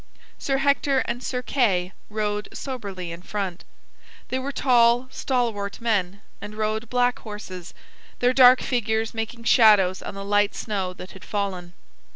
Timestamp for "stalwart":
5.11-5.79